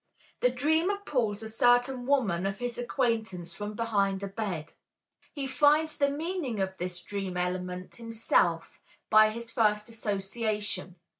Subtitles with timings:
[0.39, 4.73] The dreamer "pulls a certain woman of his acquaintance from behind a bed."
[5.31, 8.79] He finds the meaning of this dream element himself
[9.11, 10.95] by his first association.